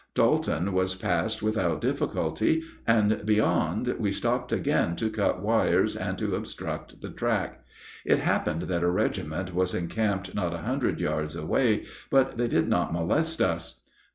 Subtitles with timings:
[0.15, 6.33] Dalton was passed without difficulty, and beyond we stopped again to cut wires and to
[6.33, 7.63] obstruct the track.
[8.03, 12.67] It happened that a regiment was encamped not a hundred yards away, but they did
[12.67, 13.83] not molest us.